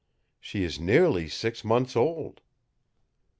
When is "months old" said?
1.63-2.41